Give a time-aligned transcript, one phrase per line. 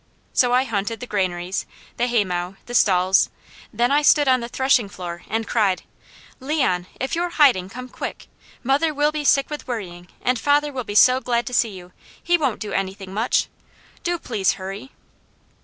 [0.33, 1.67] So I hunted the granaries,
[1.97, 3.29] the haymow, the stalls,
[3.71, 5.83] then I stood on the threshing floor and cried:
[6.39, 6.87] "Leon!
[6.99, 8.25] If you're hiding come quick!
[8.63, 11.91] Mother will be sick with worrying and father will be so glad to see you,
[12.23, 13.47] he won't do anything much.
[14.01, 14.89] Do please hurry!"